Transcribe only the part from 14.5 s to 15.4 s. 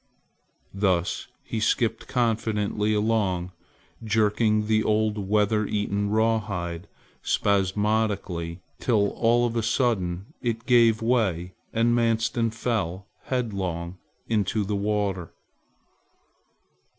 the water.